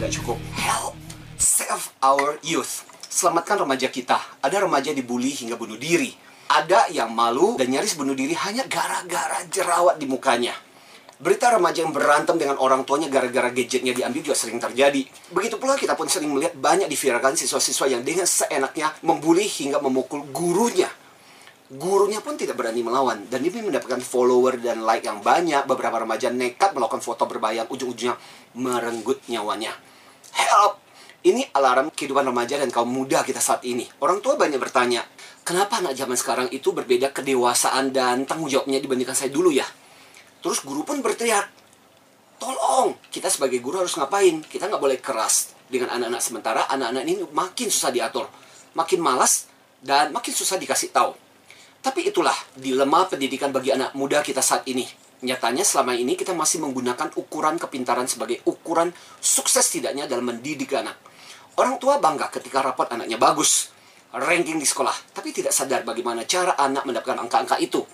tidak 0.00 0.16
cukup. 0.16 0.38
Help! 0.56 0.96
Save 1.36 1.92
our 2.00 2.40
youth. 2.40 2.88
Selamatkan 3.12 3.60
remaja 3.60 3.92
kita. 3.92 4.16
Ada 4.40 4.64
remaja 4.64 4.96
dibully 4.96 5.28
hingga 5.28 5.60
bunuh 5.60 5.76
diri. 5.76 6.16
Ada 6.48 6.88
yang 6.88 7.12
malu 7.12 7.60
dan 7.60 7.68
nyaris 7.68 8.00
bunuh 8.00 8.16
diri 8.16 8.32
hanya 8.32 8.64
gara-gara 8.64 9.44
jerawat 9.52 10.00
di 10.00 10.08
mukanya. 10.08 10.56
Berita 11.20 11.52
remaja 11.52 11.84
yang 11.84 11.92
berantem 11.92 12.40
dengan 12.40 12.56
orang 12.64 12.88
tuanya 12.88 13.12
gara-gara 13.12 13.52
gadgetnya 13.52 13.92
diambil 13.92 14.24
juga 14.24 14.40
sering 14.40 14.56
terjadi. 14.56 15.04
Begitu 15.36 15.60
pula 15.60 15.76
kita 15.76 15.92
pun 15.92 16.08
sering 16.08 16.32
melihat 16.32 16.56
banyak 16.56 16.88
diviralkan 16.88 17.36
siswa-siswa 17.36 17.92
yang 17.92 18.00
dengan 18.00 18.24
seenaknya 18.24 18.96
membuli 19.04 19.44
hingga 19.44 19.84
memukul 19.84 20.24
gurunya. 20.32 20.88
Gurunya 21.68 22.24
pun 22.24 22.40
tidak 22.40 22.56
berani 22.56 22.80
melawan 22.80 23.28
dan 23.28 23.44
demi 23.44 23.60
mendapatkan 23.60 24.00
follower 24.00 24.64
dan 24.64 24.80
like 24.80 25.04
yang 25.04 25.20
banyak, 25.20 25.68
beberapa 25.68 26.00
remaja 26.00 26.32
nekat 26.32 26.72
melakukan 26.72 27.04
foto 27.04 27.28
berbayang 27.28 27.68
ujung-ujungnya 27.68 28.16
merenggut 28.56 29.20
nyawanya. 29.28 29.89
Help! 30.34 30.82
Ini 31.20 31.52
alarm 31.52 31.92
kehidupan 31.92 32.24
remaja 32.24 32.56
dan 32.56 32.72
kaum 32.72 32.88
muda 32.88 33.20
kita 33.20 33.44
saat 33.44 33.60
ini. 33.68 33.84
Orang 34.00 34.24
tua 34.24 34.40
banyak 34.40 34.56
bertanya, 34.56 35.04
kenapa 35.44 35.84
anak 35.84 35.92
zaman 35.92 36.16
sekarang 36.16 36.48
itu 36.48 36.72
berbeda 36.72 37.12
kedewasaan 37.12 37.92
dan 37.92 38.24
tanggung 38.24 38.48
jawabnya 38.48 38.80
dibandingkan 38.80 39.12
saya 39.12 39.28
dulu 39.28 39.52
ya? 39.52 39.68
Terus 40.40 40.64
guru 40.64 40.80
pun 40.80 41.04
berteriak, 41.04 41.44
tolong, 42.40 42.96
kita 43.12 43.28
sebagai 43.28 43.60
guru 43.60 43.84
harus 43.84 43.92
ngapain? 44.00 44.40
Kita 44.48 44.72
nggak 44.72 44.80
boleh 44.80 44.96
keras 44.96 45.52
dengan 45.68 45.94
anak-anak 46.00 46.22
sementara 46.24 46.60
anak-anak 46.72 47.02
ini 47.04 47.22
makin 47.36 47.68
susah 47.68 47.92
diatur, 47.92 48.26
makin 48.72 48.98
malas, 49.04 49.46
dan 49.84 50.10
makin 50.16 50.32
susah 50.32 50.56
dikasih 50.56 50.88
tahu. 50.88 51.12
Tapi 51.80 52.08
itulah 52.12 52.36
dilema 52.56 53.08
pendidikan 53.08 53.52
bagi 53.52 53.72
anak 53.72 53.96
muda 53.96 54.20
kita 54.20 54.44
saat 54.44 54.64
ini. 54.68 54.84
Nyatanya 55.20 55.68
selama 55.68 55.92
ini 55.92 56.16
kita 56.16 56.32
masih 56.32 56.64
menggunakan 56.64 57.12
ukuran 57.20 57.60
kepintaran 57.60 58.08
sebagai 58.08 58.40
ukuran 58.48 58.88
sukses 59.20 59.68
tidaknya 59.68 60.08
dalam 60.08 60.32
mendidik 60.32 60.72
anak. 60.72 60.96
Orang 61.60 61.76
tua 61.76 62.00
bangga 62.00 62.32
ketika 62.32 62.64
rapot 62.64 62.88
anaknya 62.88 63.20
bagus, 63.20 63.68
ranking 64.16 64.56
di 64.56 64.64
sekolah, 64.64 65.12
tapi 65.12 65.36
tidak 65.36 65.52
sadar 65.52 65.84
bagaimana 65.84 66.24
cara 66.24 66.56
anak 66.56 66.88
mendapatkan 66.88 67.20
angka-angka 67.20 67.60
itu. 67.60 67.84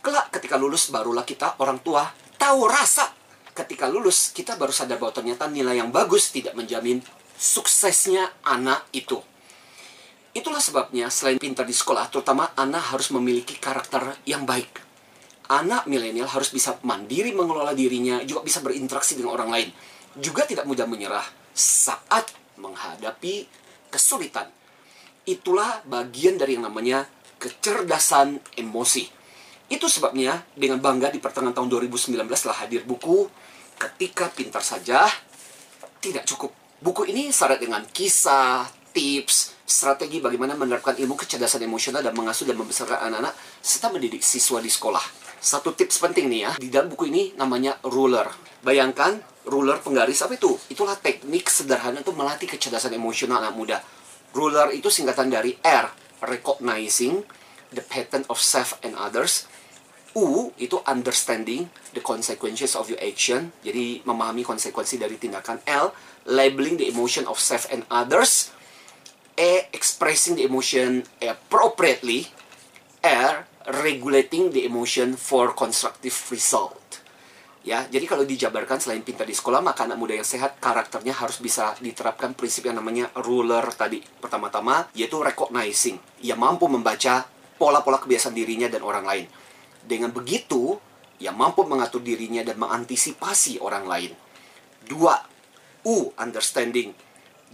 Kelak 0.00 0.32
ketika 0.32 0.56
lulus 0.56 0.88
barulah 0.88 1.28
kita 1.28 1.60
orang 1.60 1.84
tua 1.84 2.08
tahu 2.40 2.64
rasa. 2.64 3.12
Ketika 3.52 3.84
lulus 3.92 4.32
kita 4.32 4.56
baru 4.56 4.72
sadar 4.72 4.96
bahwa 4.96 5.12
ternyata 5.12 5.44
nilai 5.52 5.76
yang 5.76 5.92
bagus 5.92 6.32
tidak 6.32 6.56
menjamin 6.56 7.04
suksesnya 7.36 8.32
anak 8.48 8.88
itu. 8.96 9.20
Itulah 10.32 10.64
sebabnya 10.64 11.12
selain 11.12 11.36
pintar 11.36 11.68
di 11.68 11.76
sekolah, 11.76 12.08
terutama 12.08 12.56
anak 12.56 12.96
harus 12.96 13.12
memiliki 13.12 13.60
karakter 13.60 14.16
yang 14.24 14.48
baik. 14.48 14.91
Anak 15.50 15.90
milenial 15.90 16.30
harus 16.30 16.54
bisa 16.54 16.78
mandiri 16.86 17.34
mengelola 17.34 17.74
dirinya, 17.74 18.22
juga 18.22 18.46
bisa 18.46 18.62
berinteraksi 18.62 19.18
dengan 19.18 19.34
orang 19.34 19.50
lain. 19.50 19.68
Juga 20.20 20.46
tidak 20.46 20.68
mudah 20.68 20.86
menyerah 20.86 21.24
saat 21.52 22.30
menghadapi 22.60 23.48
kesulitan. 23.90 24.48
Itulah 25.26 25.82
bagian 25.86 26.38
dari 26.38 26.58
yang 26.58 26.66
namanya 26.66 27.04
kecerdasan 27.42 28.38
emosi. 28.54 29.04
Itu 29.72 29.88
sebabnya 29.88 30.44
dengan 30.54 30.78
bangga 30.78 31.10
di 31.10 31.18
pertengahan 31.18 31.56
tahun 31.56 31.68
2019 31.90 32.14
telah 32.28 32.58
hadir 32.62 32.84
buku 32.84 33.26
Ketika 33.80 34.30
Pintar 34.30 34.62
Saja 34.62 35.08
Tidak 35.98 36.22
Cukup. 36.28 36.52
Buku 36.82 37.06
ini 37.08 37.30
syarat 37.30 37.62
dengan 37.62 37.82
kisah, 37.86 38.66
tips, 38.92 39.54
strategi 39.62 40.20
bagaimana 40.20 40.52
menerapkan 40.52 40.98
ilmu 40.98 41.16
kecerdasan 41.16 41.64
emosional 41.64 42.04
dan 42.04 42.12
mengasuh 42.12 42.44
dan 42.44 42.60
membesarkan 42.60 43.08
anak-anak 43.08 43.34
serta 43.64 43.88
mendidik 43.88 44.20
siswa 44.20 44.60
di 44.60 44.68
sekolah. 44.68 45.21
Satu 45.42 45.74
tips 45.74 45.98
penting 45.98 46.30
nih 46.30 46.40
ya, 46.46 46.52
di 46.54 46.70
dalam 46.70 46.86
buku 46.86 47.10
ini 47.10 47.34
namanya 47.34 47.74
ruler. 47.82 48.30
Bayangkan 48.62 49.18
ruler 49.42 49.82
penggaris 49.82 50.22
apa 50.22 50.38
itu? 50.38 50.54
Itulah 50.70 50.94
teknik 50.94 51.50
sederhana 51.50 51.98
untuk 51.98 52.14
melatih 52.14 52.46
kecerdasan 52.46 52.94
emosional 52.94 53.42
anak 53.42 53.58
muda. 53.58 53.82
Ruler 54.30 54.70
itu 54.70 54.86
singkatan 54.86 55.34
dari 55.34 55.58
R, 55.58 55.90
recognizing 56.22 57.26
the 57.74 57.82
pattern 57.82 58.22
of 58.30 58.38
self 58.38 58.78
and 58.86 58.94
others. 58.94 59.50
U 60.14 60.54
itu 60.62 60.78
understanding 60.86 61.66
the 61.90 61.98
consequences 61.98 62.78
of 62.78 62.86
your 62.86 63.02
action. 63.02 63.50
Jadi 63.66 64.06
memahami 64.06 64.46
konsekuensi 64.46 64.94
dari 64.94 65.18
tindakan. 65.18 65.58
L 65.66 65.90
labeling 66.30 66.78
the 66.78 66.86
emotion 66.86 67.26
of 67.26 67.42
self 67.42 67.66
and 67.74 67.82
others. 67.90 68.54
E 69.34 69.66
expressing 69.74 70.38
the 70.38 70.46
emotion 70.46 71.02
appropriately. 71.18 72.30
R 73.02 73.50
regulating 73.72 74.52
the 74.52 74.68
emotion 74.68 75.16
for 75.16 75.56
constructive 75.56 76.14
result. 76.28 76.76
Ya, 77.62 77.86
jadi 77.86 78.10
kalau 78.10 78.26
dijabarkan 78.26 78.82
selain 78.82 79.06
pintar 79.06 79.22
di 79.22 79.38
sekolah, 79.38 79.62
maka 79.62 79.86
anak 79.86 79.94
muda 79.94 80.18
yang 80.18 80.26
sehat 80.26 80.58
karakternya 80.58 81.14
harus 81.14 81.38
bisa 81.38 81.78
diterapkan 81.78 82.34
prinsip 82.34 82.66
yang 82.66 82.82
namanya 82.82 83.06
ruler 83.22 83.62
tadi. 83.70 84.02
Pertama-tama 84.02 84.90
yaitu 84.98 85.22
recognizing. 85.22 85.94
Ia 86.26 86.34
mampu 86.34 86.66
membaca 86.66 87.22
pola-pola 87.54 88.02
kebiasaan 88.02 88.34
dirinya 88.34 88.66
dan 88.66 88.82
orang 88.82 89.06
lain. 89.06 89.26
Dengan 89.78 90.10
begitu, 90.10 90.74
ia 91.22 91.30
mampu 91.30 91.62
mengatur 91.62 92.02
dirinya 92.02 92.42
dan 92.42 92.58
mengantisipasi 92.58 93.62
orang 93.62 93.86
lain. 93.86 94.12
Dua, 94.82 95.14
U, 95.86 96.10
understanding. 96.18 96.90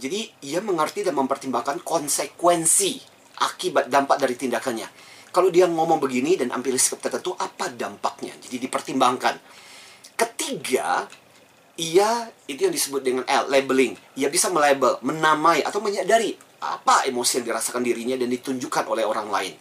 Jadi, 0.01 0.25
ia 0.41 0.57
mengerti 0.57 1.05
dan 1.05 1.13
mempertimbangkan 1.13 1.85
konsekuensi 1.85 2.97
akibat 3.45 3.93
dampak 3.93 4.17
dari 4.17 4.33
tindakannya. 4.33 4.89
Kalau 5.29 5.53
dia 5.53 5.69
ngomong 5.69 6.01
begini 6.01 6.33
dan 6.35 6.49
ambil 6.49 6.73
sikap 6.81 7.05
tertentu, 7.05 7.37
apa 7.37 7.69
dampaknya? 7.69 8.33
Jadi 8.41 8.65
dipertimbangkan. 8.65 9.37
Ketiga, 10.17 11.05
ia 11.77 12.27
itu 12.49 12.65
yang 12.65 12.73
disebut 12.73 13.01
dengan 13.05 13.23
L, 13.29 13.47
labeling. 13.47 13.93
Ia 14.17 14.27
bisa 14.27 14.49
melabel, 14.49 14.97
menamai 15.05 15.61
atau 15.61 15.79
menyadari 15.79 16.33
apa 16.59 17.07
emosi 17.07 17.39
yang 17.39 17.45
dirasakan 17.53 17.85
dirinya 17.85 18.19
dan 18.19 18.27
ditunjukkan 18.27 18.89
oleh 18.89 19.07
orang 19.07 19.31
lain. 19.31 19.53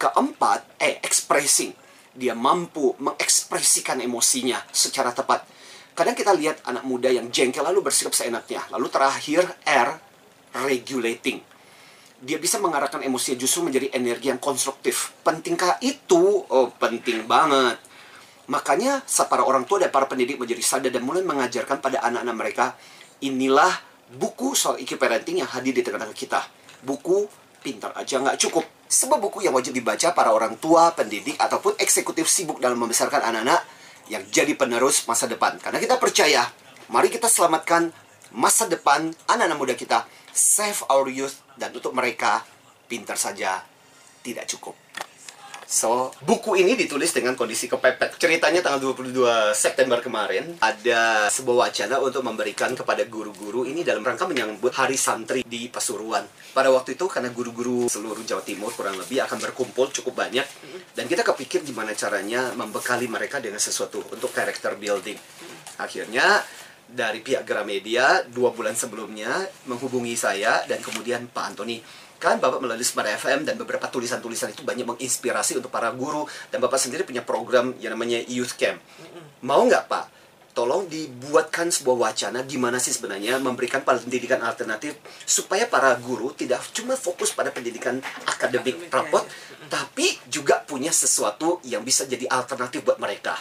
Keempat, 0.00 0.82
E, 0.82 0.98
expressing. 1.04 1.70
Dia 2.12 2.34
mampu 2.34 2.96
mengekspresikan 2.98 4.02
emosinya 4.02 4.58
secara 4.74 5.14
tepat. 5.14 5.46
Kadang 5.92 6.16
kita 6.16 6.32
lihat 6.32 6.64
anak 6.64 6.82
muda 6.88 7.12
yang 7.12 7.28
jengkel 7.28 7.62
lalu 7.62 7.84
bersikap 7.84 8.16
seenaknya. 8.16 8.64
Lalu 8.72 8.88
terakhir 8.88 9.44
R, 9.62 9.88
regulating. 10.66 11.51
Dia 12.22 12.38
bisa 12.38 12.62
mengarahkan 12.62 13.02
emosinya 13.02 13.34
justru 13.34 13.66
menjadi 13.66 13.90
energi 13.98 14.30
yang 14.30 14.38
konstruktif. 14.38 15.10
Pentingkah 15.26 15.82
itu? 15.82 16.46
Oh, 16.46 16.70
penting 16.78 17.26
banget. 17.26 17.82
Makanya 18.46 19.02
para 19.26 19.42
orang 19.42 19.66
tua 19.66 19.82
dan 19.82 19.90
para 19.90 20.06
pendidik 20.06 20.38
menjadi 20.38 20.62
sadar 20.62 20.90
dan 20.94 21.02
mulai 21.02 21.26
mengajarkan 21.26 21.82
pada 21.82 21.98
anak-anak 22.06 22.36
mereka, 22.38 22.66
inilah 23.22 23.74
buku 24.14 24.54
soal 24.54 24.78
IQ 24.78 25.02
parenting 25.02 25.42
yang 25.42 25.50
hadir 25.50 25.74
di 25.74 25.82
tengah-tengah 25.82 26.14
kita. 26.14 26.46
Buku 26.86 27.26
pintar 27.62 27.90
aja 27.98 28.18
nggak 28.18 28.38
cukup. 28.38 28.66
Sebuah 28.86 29.18
buku 29.22 29.42
yang 29.46 29.56
wajib 29.56 29.72
dibaca 29.72 30.12
para 30.12 30.30
orang 30.30 30.60
tua, 30.60 30.92
pendidik, 30.92 31.38
ataupun 31.40 31.74
eksekutif 31.80 32.28
sibuk 32.28 32.60
dalam 32.60 32.76
membesarkan 32.76 33.24
anak-anak 33.24 33.64
yang 34.12 34.22
jadi 34.28 34.52
penerus 34.52 35.08
masa 35.08 35.24
depan. 35.24 35.56
Karena 35.56 35.80
kita 35.80 35.96
percaya, 35.96 36.44
mari 36.92 37.08
kita 37.08 37.30
selamatkan 37.30 37.88
masa 38.32 38.68
depan 38.68 39.12
anak-anak 39.28 39.58
muda 39.58 39.74
kita. 39.76 40.08
Save 40.32 40.88
our 40.88 41.08
youth. 41.12 41.40
Dan 41.52 41.72
untuk 41.76 41.92
mereka, 41.92 42.42
pintar 42.88 43.20
saja 43.20 43.60
tidak 44.24 44.48
cukup. 44.48 44.76
So, 45.72 46.12
buku 46.20 46.60
ini 46.60 46.76
ditulis 46.76 47.16
dengan 47.16 47.32
kondisi 47.32 47.64
kepepet. 47.64 48.20
Ceritanya 48.20 48.60
tanggal 48.60 48.92
22 48.92 49.56
September 49.56 50.04
kemarin 50.04 50.52
ada 50.60 51.32
sebuah 51.32 51.72
wacana 51.72 51.96
untuk 51.96 52.20
memberikan 52.20 52.76
kepada 52.76 53.08
guru-guru 53.08 53.64
ini 53.64 53.80
dalam 53.80 54.04
rangka 54.04 54.28
menyambut 54.28 54.68
Hari 54.68 55.00
Santri 55.00 55.40
di 55.40 55.72
Pasuruan. 55.72 56.28
Pada 56.52 56.68
waktu 56.68 56.92
itu 56.92 57.08
karena 57.08 57.32
guru-guru 57.32 57.88
seluruh 57.88 58.20
Jawa 58.20 58.44
Timur 58.44 58.68
kurang 58.76 59.00
lebih 59.00 59.24
akan 59.24 59.40
berkumpul 59.40 59.88
cukup 59.96 60.12
banyak 60.20 60.44
dan 60.92 61.08
kita 61.08 61.24
kepikir 61.24 61.64
gimana 61.64 61.96
caranya 61.96 62.52
membekali 62.52 63.08
mereka 63.08 63.40
dengan 63.40 63.56
sesuatu 63.56 64.04
untuk 64.12 64.28
character 64.28 64.76
building. 64.76 65.16
Akhirnya 65.80 66.44
dari 66.92 67.24
pihak 67.24 67.48
Gramedia 67.48 68.22
dua 68.28 68.52
bulan 68.52 68.76
sebelumnya 68.76 69.32
menghubungi 69.64 70.12
saya 70.14 70.62
dan 70.68 70.78
kemudian 70.84 71.26
Pak 71.32 71.44
Antoni 71.52 71.80
kan 72.22 72.38
Bapak 72.38 72.62
melalui 72.62 72.86
Smart 72.86 73.10
FM 73.18 73.42
dan 73.42 73.58
beberapa 73.58 73.90
tulisan-tulisan 73.90 74.54
itu 74.54 74.62
banyak 74.62 74.86
menginspirasi 74.86 75.58
untuk 75.58 75.74
para 75.74 75.90
guru 75.90 76.22
dan 76.54 76.62
Bapak 76.62 76.78
sendiri 76.78 77.02
punya 77.02 77.26
program 77.26 77.74
yang 77.82 77.98
namanya 77.98 78.22
Youth 78.30 78.54
Camp. 78.54 78.78
Mau 79.42 79.66
nggak 79.66 79.90
Pak? 79.90 80.06
Tolong 80.52 80.84
dibuatkan 80.86 81.72
sebuah 81.72 82.12
wacana 82.12 82.44
gimana 82.44 82.76
sih 82.76 82.94
sebenarnya 82.94 83.40
memberikan 83.40 83.82
pendidikan 83.82 84.38
alternatif 84.44 85.00
supaya 85.24 85.64
para 85.66 85.96
guru 85.98 86.30
tidak 86.36 86.62
cuma 86.76 86.94
fokus 86.94 87.32
pada 87.32 87.48
pendidikan 87.48 87.98
akademik 88.28 88.92
rapot, 88.92 89.24
tapi 89.72 90.12
juga 90.28 90.60
punya 90.60 90.92
sesuatu 90.92 91.58
yang 91.64 91.80
bisa 91.82 92.04
jadi 92.04 92.28
alternatif 92.28 92.84
buat 92.84 93.00
mereka. 93.00 93.34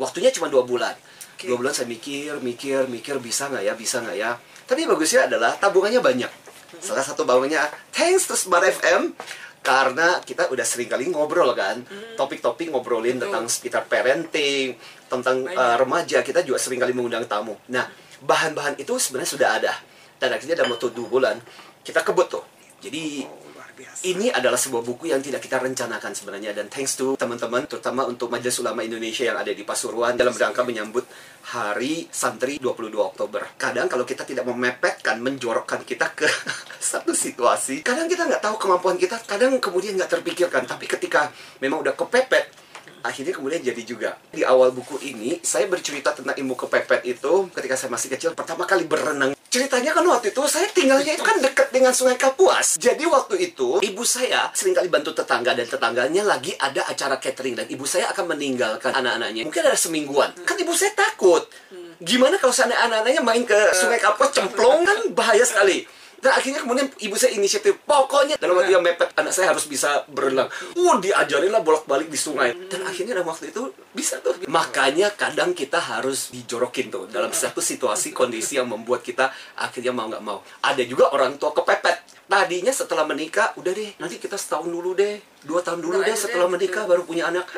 Waktunya 0.00 0.32
cuma 0.32 0.48
dua 0.48 0.64
bulan. 0.64 0.96
Dua 1.36 1.56
bulan 1.60 1.72
saya 1.76 1.88
mikir, 1.88 2.40
mikir, 2.40 2.88
mikir 2.88 3.20
bisa 3.20 3.52
nggak 3.52 3.64
ya, 3.64 3.72
bisa 3.76 4.00
nggak 4.00 4.16
ya. 4.16 4.36
Tapi 4.66 4.88
bagusnya 4.88 5.28
adalah 5.28 5.54
tabungannya 5.60 6.00
banyak. 6.00 6.32
Salah 6.80 7.04
satu 7.04 7.22
bawahnya 7.22 7.68
thanks 7.92 8.26
to 8.26 8.34
Smart 8.34 8.64
FM 8.66 9.14
karena 9.62 10.22
kita 10.22 10.46
udah 10.50 10.66
sering 10.66 10.90
kali 10.90 11.10
ngobrol 11.10 11.52
kan. 11.52 11.84
Topik-topik 12.18 12.72
ngobrolin 12.72 13.20
tentang 13.20 13.46
sekitar 13.46 13.86
parenting 13.86 14.74
tentang 15.06 15.46
uh, 15.46 15.76
remaja 15.78 16.22
kita 16.26 16.42
juga 16.42 16.58
sering 16.58 16.82
kali 16.82 16.90
mengundang 16.90 17.26
tamu. 17.30 17.54
Nah 17.70 17.86
bahan-bahan 18.22 18.80
itu 18.80 18.96
sebenarnya 18.98 19.30
sudah 19.30 19.48
ada. 19.60 19.74
Dan 20.16 20.32
akhirnya 20.32 20.56
dalam 20.56 20.72
waktu 20.72 20.96
dua 20.96 21.08
bulan, 21.12 21.36
kita 21.84 22.00
kebut 22.00 22.26
tuh. 22.32 22.44
Jadi 22.80 23.28
biasa. 23.76 24.00
ini 24.08 24.32
adalah 24.32 24.56
sebuah 24.56 24.80
buku 24.80 25.12
yang 25.12 25.20
tidak 25.20 25.44
kita 25.44 25.60
rencanakan 25.60 26.16
sebenarnya 26.16 26.56
dan 26.56 26.72
thanks 26.72 26.96
to 26.96 27.12
teman-teman 27.20 27.68
terutama 27.68 28.08
untuk 28.08 28.32
Majelis 28.32 28.56
Ulama 28.64 28.80
Indonesia 28.80 29.28
yang 29.28 29.36
ada 29.36 29.52
di 29.52 29.62
Pasuruan 29.62 30.16
dalam 30.16 30.32
rangka 30.32 30.64
menyambut 30.64 31.04
Hari 31.46 32.10
Santri 32.10 32.58
22 32.58 32.90
Oktober. 32.98 33.54
Kadang 33.54 33.86
kalau 33.86 34.02
kita 34.02 34.26
tidak 34.26 34.48
memepetkan, 34.50 35.22
menjorokkan 35.22 35.86
kita 35.86 36.10
ke 36.16 36.26
satu 36.90 37.14
situasi, 37.14 37.86
kadang 37.86 38.10
kita 38.10 38.26
nggak 38.26 38.42
tahu 38.42 38.58
kemampuan 38.58 38.98
kita, 38.98 39.20
kadang 39.22 39.62
kemudian 39.62 39.94
nggak 39.94 40.10
terpikirkan. 40.10 40.66
Tapi 40.66 40.90
ketika 40.90 41.30
memang 41.62 41.86
udah 41.86 41.94
kepepet, 41.94 42.65
akhirnya 43.02 43.34
kemudian 43.36 43.60
jadi 43.64 43.82
juga. 43.82 44.10
Di 44.32 44.46
awal 44.46 44.72
buku 44.72 45.00
ini, 45.02 45.40
saya 45.42 45.66
bercerita 45.66 46.12
tentang 46.14 46.36
ilmu 46.36 46.54
kepepet 46.54 47.04
itu 47.04 47.48
ketika 47.52 47.74
saya 47.74 47.90
masih 47.92 48.08
kecil, 48.12 48.30
pertama 48.32 48.64
kali 48.64 48.84
berenang. 48.88 49.36
Ceritanya 49.46 49.96
kan 49.96 50.04
waktu 50.04 50.36
itu 50.36 50.42
saya 50.44 50.68
tinggalnya 50.68 51.16
itu 51.16 51.24
kan 51.24 51.40
dekat 51.40 51.72
dengan 51.72 51.94
Sungai 51.96 52.20
Kapuas. 52.20 52.76
Jadi 52.76 53.08
waktu 53.08 53.52
itu 53.52 53.80
ibu 53.80 54.04
saya 54.04 54.52
sering 54.52 54.76
kali 54.76 54.92
bantu 54.92 55.16
tetangga 55.16 55.56
dan 55.56 55.64
tetangganya 55.64 56.28
lagi 56.28 56.52
ada 56.60 56.84
acara 56.84 57.16
catering 57.16 57.56
dan 57.56 57.66
ibu 57.72 57.88
saya 57.88 58.12
akan 58.12 58.36
meninggalkan 58.36 58.92
anak-anaknya. 58.92 59.48
Mungkin 59.48 59.62
ada 59.64 59.78
semingguan. 59.78 60.36
Kan 60.44 60.60
ibu 60.60 60.76
saya 60.76 60.92
takut. 60.92 61.48
Gimana 61.96 62.36
kalau 62.36 62.52
seandainya 62.52 62.84
anak-anaknya 62.84 63.22
main 63.24 63.42
ke 63.48 63.56
Sungai 63.72 63.96
Kapuas 63.96 64.36
cemplung 64.36 64.84
kan 64.84 64.98
bahaya 65.16 65.46
sekali. 65.48 65.88
Dan 66.16 66.32
akhirnya 66.32 66.60
kemudian 66.64 66.88
ibu 66.96 67.14
saya 67.14 67.36
inisiatif, 67.36 67.76
pokoknya 67.84 68.40
dalam 68.40 68.56
waktu 68.56 68.72
yang 68.72 68.84
mepet 68.84 69.12
anak 69.14 69.32
saya 69.36 69.52
harus 69.52 69.68
bisa 69.68 70.02
berenang. 70.08 70.48
Uh, 70.72 70.96
diajarin 70.98 71.52
lah 71.52 71.60
bolak-balik 71.60 72.08
di 72.08 72.18
sungai. 72.18 72.56
Dan 72.66 72.82
akhirnya 72.88 73.20
dalam 73.20 73.28
waktu 73.28 73.52
itu 73.52 73.70
bisa 73.92 74.18
tuh. 74.24 74.34
Makanya 74.48 75.12
kadang 75.12 75.52
kita 75.52 75.76
harus 75.78 76.32
dijorokin 76.32 76.88
tuh 76.88 77.04
dalam 77.12 77.30
satu 77.30 77.60
situasi 77.60 78.16
kondisi 78.16 78.56
yang 78.56 78.68
membuat 78.68 79.04
kita 79.04 79.28
akhirnya 79.60 79.92
mau 79.92 80.08
nggak 80.08 80.24
mau. 80.24 80.40
Ada 80.64 80.82
juga 80.88 81.12
orang 81.12 81.36
tua 81.36 81.52
kepepet. 81.52 82.16
Tadinya 82.26 82.74
setelah 82.74 83.06
menikah, 83.06 83.54
udah 83.54 83.70
deh, 83.70 83.94
nanti 84.02 84.18
kita 84.18 84.34
setahun 84.34 84.66
dulu 84.66 84.98
deh, 84.98 85.22
dua 85.46 85.62
tahun 85.62 85.78
dulu 85.78 86.02
Udah 86.02 86.10
deh 86.10 86.18
setelah 86.18 86.50
deh. 86.50 86.58
menikah 86.58 86.82
baru 86.82 87.06
punya 87.06 87.30
anak. 87.30 87.46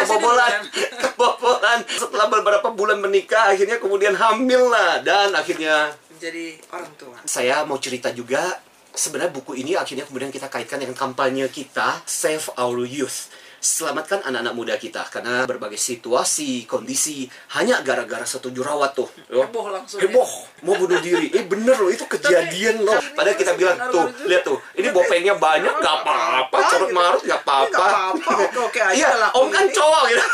Kebobolan, 0.00 0.64
duluan. 0.64 0.96
kebobolan. 0.98 1.78
Setelah 1.86 2.26
beberapa 2.32 2.68
bulan 2.72 2.98
menikah, 2.98 3.52
akhirnya 3.52 3.78
kemudian 3.78 4.16
hamil 4.16 4.72
lah. 4.72 5.04
Dan 5.04 5.36
akhirnya 5.36 5.92
Menjadi 6.20 6.60
orang 6.76 6.92
tua. 7.00 7.16
saya 7.24 7.64
mau 7.64 7.80
cerita 7.80 8.12
juga 8.12 8.60
sebenarnya 8.92 9.32
buku 9.32 9.56
ini 9.56 9.72
akhirnya 9.72 10.04
kemudian 10.04 10.28
kita 10.28 10.52
kaitkan 10.52 10.76
dengan 10.76 10.92
kampanye 10.92 11.48
kita 11.48 12.04
Save 12.04 12.52
Our 12.60 12.84
Youth 12.84 13.32
selamatkan 13.60 14.24
anak-anak 14.24 14.54
muda 14.56 14.74
kita. 14.80 15.04
Karena 15.12 15.44
berbagai 15.44 15.76
situasi 15.76 16.64
kondisi 16.64 17.28
hanya 17.54 17.84
gara-gara 17.84 18.24
satu 18.24 18.48
jurawat 18.50 18.96
tuh 18.96 19.08
loh. 19.30 19.46
Heboh 19.46 19.66
langsung 19.70 20.00
ya. 20.00 20.08
heboh. 20.08 20.30
Mau 20.64 20.74
bunuh 20.80 20.98
diri. 20.98 21.28
Eh 21.30 21.44
bener 21.44 21.76
loh 21.76 21.92
itu 21.92 22.08
kejadian 22.08 22.82
loh. 22.82 22.96
ini 22.96 23.14
padahal 23.14 23.36
kita 23.36 23.52
bilang 23.54 23.76
tuh 23.92 24.08
lihat 24.26 24.42
tuh 24.42 24.58
ini 24.74 24.88
bopengnya 24.90 25.36
banyak 25.36 25.74
nggak 25.76 25.96
apa-apa. 26.02 26.56
Carut 26.72 26.90
marut 26.90 27.22
nggak 27.22 27.40
apa-apa. 27.44 28.16
aja 28.80 28.96
iya 28.96 29.10
lah. 29.12 29.30
om 29.36 29.52
kan 29.52 29.68
cowok 29.68 30.02
gitu. 30.08 30.26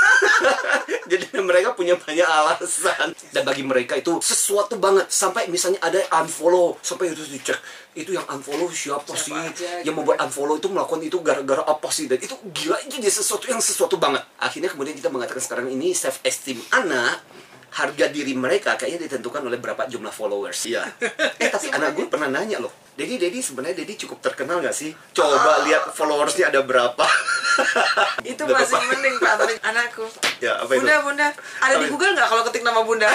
Jadi 1.12 1.26
mereka 1.43 1.75
punya 1.75 1.99
banyak 1.99 2.25
alasan. 2.25 3.11
Dan 3.34 3.43
bagi 3.43 3.67
mereka 3.67 3.99
itu 3.99 4.23
sesuatu 4.23 4.78
banget. 4.78 5.11
Sampai 5.11 5.50
misalnya 5.50 5.82
ada 5.82 5.99
unfollow 6.23 6.78
sampai 6.81 7.11
itu 7.11 7.26
dicek 7.26 7.58
itu 7.96 8.12
yang 8.12 8.28
unfollow 8.28 8.69
siapa, 8.69 9.08
Siapa 9.08 9.16
sih 9.16 9.32
aja, 9.32 9.70
yang 9.81 9.88
gitu 9.88 9.96
membuat 9.96 10.20
kan. 10.20 10.28
unfollow 10.28 10.60
itu 10.60 10.69
melakukan 10.69 11.00
itu 11.00 11.19
gara-gara 11.25 11.64
apa 11.64 11.88
sih 11.88 12.04
dan 12.04 12.20
itu 12.20 12.37
gila 12.52 12.76
itu 12.84 13.00
jadi 13.00 13.08
sesuatu 13.08 13.48
yang 13.48 13.58
sesuatu 13.58 13.96
banget 13.96 14.20
akhirnya 14.37 14.69
kemudian 14.69 14.93
kita 14.93 15.08
mengatakan 15.08 15.40
sekarang 15.40 15.66
ini 15.72 15.96
self 15.96 16.20
esteem 16.20 16.60
anak 16.70 17.25
harga 17.72 18.08
diri 18.08 18.32
mereka 18.32 18.76
kayaknya 18.76 19.04
ditentukan 19.04 19.44
oleh 19.44 19.56
berapa 19.56 19.88
jumlah 19.88 20.08
followers 20.08 20.64
iya 20.64 20.84
eh 21.43 21.48
tapi 21.48 21.72
anak 21.72 21.93
gue 21.93 22.04
pernah 22.06 22.28
nanya 22.28 22.60
loh 22.60 22.72
Dedi 22.96 23.20
Dedi 23.20 23.40
sebenarnya 23.40 23.84
Dedi 23.84 24.04
cukup 24.04 24.20
terkenal 24.20 24.60
nggak 24.60 24.72
sih 24.72 24.92
coba 25.12 25.64
lihat 25.64 25.92
followersnya 25.92 26.49
ada 26.49 26.60
berapa 26.64 27.04
Itu 28.28 28.44
Udah 28.44 28.52
masih 28.60 28.76
apa? 28.76 28.84
mending 28.84 29.16
Pak. 29.16 29.34
Anakku. 29.72 30.04
Ya, 30.44 30.60
apa 30.60 30.76
itu? 30.76 30.84
bunda, 30.84 30.96
bunda. 31.00 31.28
Ada 31.56 31.72
Apa 31.72 31.84
di? 31.84 31.88
Google 31.88 32.12
nggak 32.12 32.28
kalau 32.28 32.42
ketik 32.44 32.60
nama 32.60 32.81
bunda? 32.84 33.08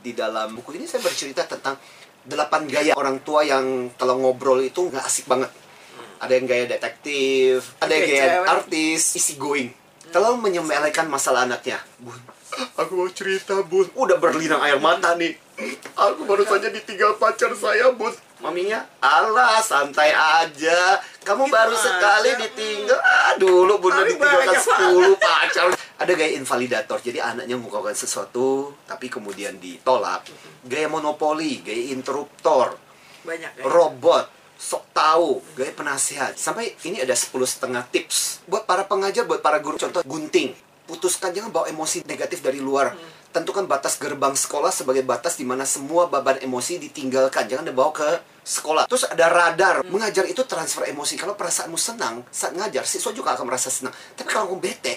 di 0.00 0.16
dalam 0.16 0.56
buku 0.56 0.80
ini 0.80 0.88
saya 0.88 1.04
bercerita 1.04 1.44
tentang 1.44 1.76
delapan 2.24 2.68
gaya 2.68 2.92
orang 2.96 3.20
tua 3.24 3.44
yang 3.46 3.88
kalau 3.96 4.20
ngobrol 4.20 4.60
itu 4.60 4.88
nggak 4.88 5.04
asik 5.04 5.26
banget. 5.28 5.50
Ada 6.20 6.32
yang 6.36 6.44
gaya 6.44 6.64
detektif, 6.68 7.72
ada 7.80 7.92
yang 7.96 8.04
gaya 8.04 8.24
cewek. 8.28 8.48
artis, 8.52 9.00
easy 9.16 9.34
going. 9.40 9.72
Terlalu 10.12 10.36
menyembelihkan 10.52 11.08
masalah 11.08 11.48
anaknya. 11.48 11.80
Bun, 11.96 12.18
aku 12.76 12.92
mau 12.92 13.08
cerita, 13.08 13.64
Bun. 13.64 13.88
Udah 13.96 14.20
berlinang 14.20 14.60
air 14.60 14.76
mata 14.76 15.16
nih. 15.16 15.32
Aku 15.96 16.28
baru 16.28 16.44
saja 16.44 16.68
ditinggal 16.68 17.16
pacar 17.16 17.56
saya, 17.56 17.88
Bun. 17.96 18.12
Maminya, 18.40 18.84
alah 19.00 19.60
santai 19.60 20.12
aja. 20.12 21.00
Kamu 21.24 21.44
Gitu 21.48 21.52
baru 21.56 21.76
aja. 21.76 21.84
sekali 21.84 22.30
ditinggal. 22.40 23.00
Ah, 23.00 23.32
dulu 23.36 23.80
Bunda 23.80 24.00
Tapi 24.00 24.16
ditinggalkan 24.16 24.44
banyak 24.48 24.64
10 24.64 25.16
pacar. 25.20 25.64
Ada 26.00 26.16
gaya 26.16 26.32
invalidator. 26.40 26.96
Jadi 27.04 27.20
anaknya 27.20 27.60
melakukan 27.60 27.92
sesuatu 27.92 28.72
tapi 28.88 29.12
kemudian 29.12 29.60
ditolak. 29.60 30.32
Gaya 30.64 30.88
monopoli, 30.88 31.60
gaya 31.60 31.92
interruptor, 31.92 32.80
Banyak 33.20 33.60
ya. 33.60 33.62
robot, 33.68 34.56
sok 34.56 34.96
tahu, 34.96 35.44
gaya 35.52 35.76
penasihat. 35.76 36.40
Sampai 36.40 36.72
ini 36.88 37.04
ada 37.04 37.12
10 37.12 37.36
setengah 37.44 37.84
tips 37.92 38.48
buat 38.48 38.64
para 38.64 38.88
pengajar, 38.88 39.28
buat 39.28 39.44
para 39.44 39.60
guru. 39.60 39.76
Contoh 39.76 40.00
gunting. 40.00 40.56
Putuskan 40.88 41.36
jangan 41.36 41.52
bawa 41.52 41.68
emosi 41.68 42.02
negatif 42.08 42.40
dari 42.40 42.58
luar. 42.58 42.96
Tentukan 43.30 43.62
batas 43.68 43.94
gerbang 43.94 44.34
sekolah 44.34 44.74
sebagai 44.74 45.06
batas 45.06 45.38
di 45.38 45.46
mana 45.46 45.62
semua 45.62 46.10
beban 46.10 46.40
emosi 46.42 46.82
ditinggalkan. 46.82 47.46
Jangan 47.46 47.62
dibawa 47.62 47.94
ke 47.94 48.08
sekolah. 48.42 48.90
Terus 48.90 49.06
ada 49.06 49.30
radar. 49.30 49.86
Mengajar 49.86 50.26
itu 50.26 50.42
transfer 50.48 50.90
emosi. 50.90 51.14
Kalau 51.14 51.38
perasaanmu 51.38 51.78
senang 51.78 52.26
saat 52.34 52.58
ngajar, 52.58 52.82
siswa 52.82 53.14
juga 53.14 53.38
akan 53.38 53.46
merasa 53.46 53.70
senang. 53.70 53.94
Tapi 54.18 54.26
kalau 54.26 54.50
kamu 54.50 54.58
bete, 54.58 54.94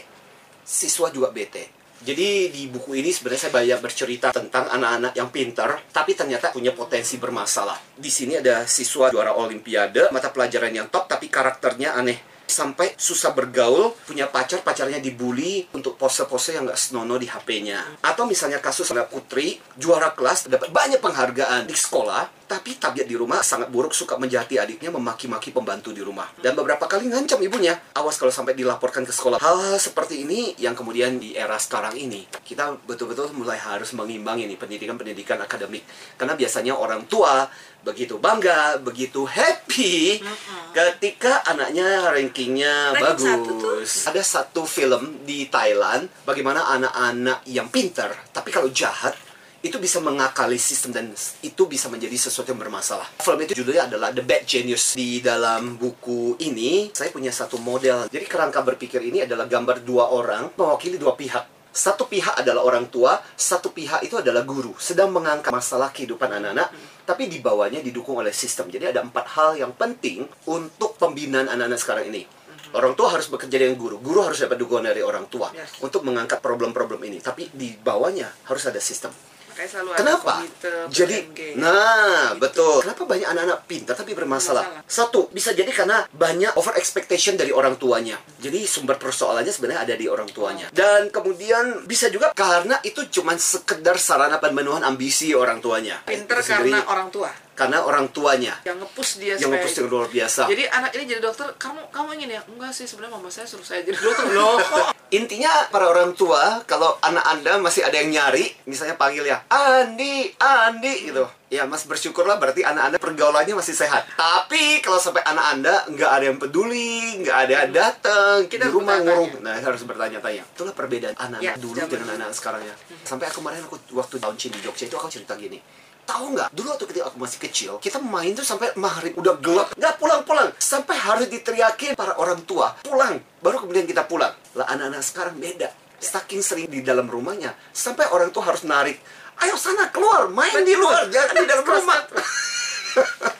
siswa 0.63 1.11
juga 1.13 1.29
bete. 1.29 1.83
Jadi 2.03 2.51
di 2.51 2.67
buku 2.67 2.99
ini 2.99 3.15
sebenarnya 3.15 3.47
saya 3.47 3.53
banyak 3.55 3.79
bercerita 3.79 4.35
tentang 4.35 4.67
anak-anak 4.67 5.15
yang 5.15 5.31
pintar, 5.31 5.79
tapi 5.95 6.11
ternyata 6.11 6.51
punya 6.51 6.75
potensi 6.75 7.15
bermasalah. 7.15 7.95
Di 7.95 8.11
sini 8.11 8.43
ada 8.43 8.67
siswa 8.67 9.07
juara 9.07 9.31
olimpiade, 9.39 10.11
mata 10.11 10.27
pelajaran 10.27 10.75
yang 10.75 10.91
top, 10.91 11.07
tapi 11.07 11.31
karakternya 11.31 11.95
aneh. 11.95 12.32
Sampai 12.53 12.93
susah 12.93 13.33
bergaul, 13.33 13.97
punya 14.05 14.29
pacar, 14.29 14.61
pacarnya 14.61 15.01
dibully 15.01 15.65
untuk 15.73 15.97
pose-pose 15.97 16.53
yang 16.53 16.69
nggak 16.69 16.77
senonoh 16.77 17.17
di 17.17 17.25
HP-nya. 17.25 17.97
Atau 18.05 18.29
misalnya 18.29 18.61
kasus 18.61 18.93
ada 18.93 19.09
putri, 19.09 19.57
juara 19.73 20.13
kelas, 20.13 20.45
dapat 20.45 20.69
banyak 20.69 21.01
penghargaan 21.01 21.65
di 21.65 21.73
sekolah, 21.73 22.45
tapi 22.45 22.77
tabiat 22.77 23.09
di 23.09 23.17
rumah 23.17 23.41
sangat 23.41 23.73
buruk, 23.73 23.97
suka 23.97 24.21
menjahati 24.21 24.61
adiknya, 24.61 24.93
memaki-maki 24.93 25.49
pembantu 25.49 25.89
di 25.89 26.05
rumah. 26.05 26.29
Dan 26.37 26.53
beberapa 26.53 26.85
kali 26.85 27.09
ngancam 27.09 27.41
ibunya, 27.41 27.73
awas 27.97 28.21
kalau 28.21 28.29
sampai 28.29 28.53
dilaporkan 28.53 29.01
ke 29.01 29.09
sekolah. 29.09 29.41
Hal-hal 29.41 29.81
seperti 29.81 30.21
ini 30.21 30.53
yang 30.61 30.77
kemudian 30.77 31.17
di 31.17 31.33
era 31.33 31.57
sekarang 31.57 31.97
ini, 31.97 32.29
kita 32.45 32.77
betul-betul 32.85 33.33
mulai 33.33 33.57
harus 33.57 33.97
mengimbangi 33.97 34.45
nih 34.45 34.61
pendidikan-pendidikan 34.61 35.41
akademik. 35.41 35.81
Karena 36.13 36.37
biasanya 36.37 36.77
orang 36.77 37.09
tua 37.09 37.49
begitu 37.83 38.15
bangga, 38.15 38.79
begitu 38.79 39.27
happy 39.27 40.23
ketika 40.71 41.43
anaknya 41.43 42.15
rankingnya 42.43 42.75
Ranking 42.91 43.23
satu 43.23 43.51
tuh. 43.55 43.71
bagus. 43.79 43.91
Ada 44.03 44.21
satu 44.23 44.61
film 44.67 45.23
di 45.23 45.47
Thailand 45.47 46.11
bagaimana 46.27 46.67
anak-anak 46.75 47.47
yang 47.47 47.71
pintar 47.71 48.11
tapi 48.35 48.51
kalau 48.51 48.67
jahat 48.67 49.15
itu 49.63 49.79
bisa 49.79 50.03
mengakali 50.03 50.59
sistem 50.59 50.91
dan 50.91 51.05
itu 51.39 51.63
bisa 51.71 51.87
menjadi 51.87 52.19
sesuatu 52.19 52.51
yang 52.51 52.59
bermasalah. 52.59 53.07
Film 53.23 53.47
itu 53.47 53.63
judulnya 53.63 53.87
adalah 53.87 54.11
The 54.11 54.19
Bad 54.19 54.43
Genius. 54.43 54.91
Di 54.91 55.23
dalam 55.23 55.79
buku 55.79 56.35
ini, 56.43 56.91
saya 56.91 57.07
punya 57.15 57.31
satu 57.31 57.55
model. 57.63 58.11
Jadi 58.11 58.27
kerangka 58.27 58.59
berpikir 58.59 58.99
ini 58.99 59.23
adalah 59.23 59.47
gambar 59.47 59.87
dua 59.87 60.11
orang 60.11 60.51
mewakili 60.59 60.99
dua 60.99 61.15
pihak. 61.15 61.52
Satu 61.73 62.05
pihak 62.05 62.37
adalah 62.37 62.61
orang 62.61 62.85
tua, 62.93 63.17
satu 63.33 63.73
pihak 63.73 64.05
itu 64.05 64.13
adalah 64.13 64.45
guru, 64.45 64.77
sedang 64.77 65.09
mengangkat 65.09 65.49
masalah 65.49 65.89
kehidupan 65.89 66.29
anak-anak, 66.29 66.69
tapi 67.01 67.25
di 67.25 67.41
bawahnya 67.41 67.81
didukung 67.81 68.21
oleh 68.21 68.29
sistem. 68.29 68.69
Jadi 68.69 68.93
ada 68.93 69.01
empat 69.01 69.25
hal 69.33 69.57
yang 69.57 69.73
penting 69.73 70.29
untuk 70.45 71.01
pembinaan 71.01 71.49
anak-anak 71.49 71.81
sekarang 71.81 72.05
ini. 72.13 72.29
Orang 72.77 72.93
tua 72.93 73.09
harus 73.09 73.25
bekerja 73.25 73.57
dengan 73.57 73.73
guru, 73.77 73.97
guru 73.97 74.21
harus 74.21 74.37
dapat 74.37 74.57
dukungan 74.61 74.85
dari 74.93 75.01
orang 75.01 75.25
tua 75.29 75.49
Yes. 75.53 75.81
untuk 75.81 76.05
mengangkat 76.05 76.41
problem-problem 76.41 77.01
ini. 77.09 77.21
Tapi 77.21 77.49
di 77.53 77.73
bawahnya 77.73 78.29
harus 78.45 78.65
ada 78.69 78.77
sistem. 78.77 79.09
Makanya 79.53 79.69
selalu 79.69 79.89
ada 79.93 79.99
Kenapa? 80.01 80.33
komite 80.41 80.71
Jadi, 80.89 81.15
PMG. 81.29 81.39
nah 81.61 82.33
Gitu. 82.33 82.41
betul. 82.41 82.77
Kenapa 82.81 83.03
banyak 83.05 83.27
anak-anak 83.29 83.59
pintar 83.69 83.93
tapi 83.93 84.11
bermasalah? 84.17 84.65
Bermasalah. 84.65 84.89
Satu, 84.89 85.29
bisa 85.29 85.53
jadi 85.53 85.69
karena 85.69 86.09
banyak 86.09 86.57
over 86.57 86.73
expectation 86.73 87.37
dari 87.37 87.53
orang 87.53 87.77
tuanya. 87.77 88.17
Jadi 88.41 88.65
sumber 88.65 88.97
persoalannya 88.97 89.53
sebenarnya 89.53 89.81
ada 89.85 89.93
di 89.93 90.09
orang 90.09 90.25
tuanya. 90.33 90.73
Dan 90.73 91.13
kemudian 91.13 91.85
bisa 91.85 92.09
juga 92.09 92.33
karena 92.33 92.81
itu 92.81 93.05
cuma 93.13 93.37
sekedar 93.37 94.01
sarana 94.01 94.41
pemenuhan 94.41 94.81
ambisi 94.81 95.37
orang 95.37 95.61
tuanya. 95.61 96.01
Pinter 96.01 96.41
karena 96.41 96.81
orang 96.89 97.13
tua. 97.13 97.29
Karena 97.53 97.85
orang 97.85 98.09
tuanya 98.09 98.57
Yang 98.65 98.77
ngepus 98.85 99.09
dia 99.21 99.33
yang 99.37 99.53
ngepus 99.53 99.73
dengan 99.77 99.89
luar 99.93 100.07
biasa. 100.09 100.41
Jadi 100.49 100.63
anak 100.67 100.91
ini 100.97 101.03
jadi 101.05 101.21
dokter, 101.21 101.47
kamu 101.61 101.81
kamu 101.93 102.09
ingin 102.17 102.29
ya? 102.37 102.41
Enggak 102.49 102.73
sih, 102.73 102.89
sebenarnya 102.89 103.13
mama 103.17 103.29
saya 103.29 103.45
suruh 103.45 103.65
saya 103.65 103.85
jadi 103.85 103.93
dokter. 103.93 104.25
Loh, 104.33 104.57
Intinya 105.13 105.69
para 105.69 105.85
orang 105.85 106.17
tua 106.17 106.65
kalau 106.65 106.97
anak 106.97 107.21
anda 107.29 107.61
masih 107.61 107.85
ada 107.85 107.93
yang 107.93 108.09
nyari, 108.09 108.49
misalnya 108.65 108.97
panggil 108.97 109.21
ya 109.21 109.45
Andi, 109.45 110.33
Andi 110.41 111.13
gitu. 111.13 111.21
Ya 111.53 111.69
mas 111.69 111.85
bersyukurlah 111.85 112.41
berarti 112.41 112.65
anak 112.65 112.83
anda 112.89 112.97
pergaulannya 112.97 113.53
masih 113.53 113.77
sehat. 113.77 114.09
Tapi 114.17 114.81
kalau 114.81 114.97
sampai 114.97 115.21
anak 115.21 115.45
anda 115.53 115.85
nggak 115.85 116.09
ada 116.09 116.25
yang 116.33 116.41
peduli, 116.41 117.21
nggak 117.21 117.37
ada 117.45 117.53
yang 117.61 117.71
datang 117.77 118.49
Kita 118.49 118.65
di 118.65 118.73
rumah 118.73 118.97
ngurung, 119.05 119.37
nah 119.45 119.53
harus 119.53 119.85
bertanya-tanya. 119.85 120.49
Itulah 120.49 120.73
perbedaan 120.73 121.13
anak-anak 121.13 121.45
Ya, 121.45 121.61
dulu 121.61 121.77
dengan 121.77 122.09
dulu. 122.09 122.17
anak 122.17 122.33
sekarang 122.33 122.65
ya. 122.65 122.73
Sampai 123.05 123.29
aku 123.29 123.45
kemarin 123.45 123.61
aku 123.69 123.77
waktu 123.93 124.17
launching 124.17 124.49
di 124.49 124.65
Jogja 124.65 124.89
itu 124.89 124.97
aku 124.97 125.13
cerita 125.13 125.37
gini. 125.37 125.61
Tahu 126.03 126.35
nggak? 126.35 126.49
Dulu 126.51 126.67
waktu 126.75 126.85
ketika 126.91 127.05
aku 127.07 127.17
masih 127.23 127.39
kecil, 127.39 127.71
kita 127.79 127.97
main 128.03 128.35
tuh 128.35 128.43
sampai 128.43 128.75
maghrib 128.75 129.15
udah 129.15 129.39
gelap, 129.39 129.71
nggak 129.79 129.95
pulang-pulang, 129.97 130.51
sampai 130.59 130.95
harus 130.99 131.31
diteriakin 131.31 131.95
para 131.95 132.19
orang 132.19 132.43
tua 132.43 132.75
pulang, 132.83 133.23
baru 133.39 133.63
kemudian 133.63 133.87
kita 133.87 134.03
pulang. 134.03 134.35
Lah 134.59 134.67
anak-anak 134.67 134.99
sekarang 134.99 135.35
beda, 135.39 135.71
saking 136.03 136.43
sering 136.43 136.67
di 136.67 136.83
dalam 136.83 137.07
rumahnya, 137.07 137.55
sampai 137.71 138.11
orang 138.11 138.35
tua 138.35 138.51
harus 138.51 138.67
narik, 138.67 138.99
ayo 139.39 139.55
sana 139.55 139.87
keluar, 139.95 140.27
main 140.27 140.61
di 140.67 140.75
luar, 140.75 141.07
jangan 141.07 141.33
di 141.39 141.47
dalam 141.47 141.65
rumah. 141.65 141.99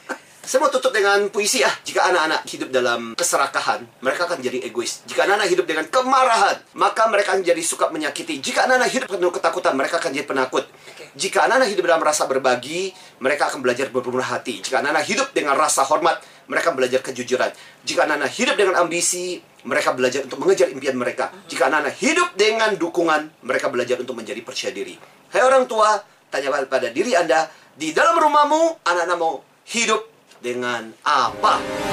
Saya 0.44 0.60
mau 0.60 0.68
tutup 0.68 0.92
dengan 0.92 1.32
puisi 1.32 1.64
ah. 1.64 1.72
Jika 1.88 2.04
anak-anak 2.04 2.44
hidup 2.52 2.68
dalam 2.68 3.16
keserakahan, 3.16 3.88
mereka 4.04 4.28
akan 4.28 4.44
jadi 4.44 4.60
egois. 4.68 5.00
Jika 5.08 5.24
anak-anak 5.24 5.48
hidup 5.48 5.64
dengan 5.64 5.88
kemarahan, 5.88 6.60
maka 6.76 7.08
mereka 7.08 7.32
akan 7.32 7.48
jadi 7.48 7.64
suka 7.64 7.88
menyakiti. 7.88 8.44
Jika 8.44 8.68
anak-anak 8.68 8.92
hidup 8.92 9.08
penuh 9.16 9.32
ketakutan, 9.32 9.72
mereka 9.72 10.04
akan 10.04 10.12
jadi 10.12 10.28
penakut. 10.28 10.68
Jika 11.16 11.48
anak-anak 11.48 11.72
hidup 11.72 11.88
dalam 11.88 12.04
rasa 12.04 12.28
berbagi, 12.28 12.92
mereka 13.24 13.48
akan 13.48 13.64
belajar 13.64 13.88
bermurah 13.88 14.36
hati. 14.36 14.60
Jika 14.60 14.84
anak-anak 14.84 15.06
hidup 15.08 15.28
dengan 15.32 15.56
rasa 15.56 15.88
hormat, 15.88 16.20
mereka 16.52 16.76
belajar 16.76 17.00
kejujuran. 17.00 17.56
Jika 17.88 18.04
anak-anak 18.04 18.32
hidup 18.36 18.56
dengan 18.60 18.76
ambisi, 18.84 19.40
mereka 19.64 19.96
belajar 19.96 20.28
untuk 20.28 20.44
mengejar 20.44 20.68
impian 20.76 21.00
mereka. 21.00 21.32
Jika 21.48 21.72
anak-anak 21.72 21.96
hidup 22.04 22.36
dengan 22.36 22.76
dukungan, 22.76 23.48
mereka 23.48 23.72
belajar 23.72 23.96
untuk 23.96 24.20
menjadi 24.20 24.44
percaya 24.44 24.76
diri. 24.76 25.00
Hai 25.32 25.40
orang 25.40 25.72
tua, 25.72 26.04
tanya 26.28 26.52
pada 26.68 26.92
diri 26.92 27.16
Anda, 27.16 27.48
di 27.80 27.96
dalam 27.96 28.20
rumahmu, 28.20 28.84
anak-anak 28.84 29.16
mau 29.16 29.40
hidup 29.72 30.13
dengan 30.44 30.92
apa? 31.08 31.93